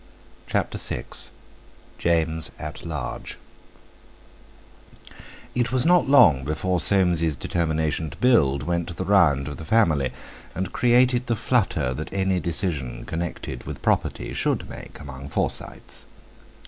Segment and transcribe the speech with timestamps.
[0.47, 1.05] CHAPTER VI
[1.99, 3.37] JAMES AT LARGE
[5.53, 10.09] It was not long before Soames's determination to build went the round of the family,
[10.55, 16.07] and created the flutter that any decision connected with property should make among Forsytes.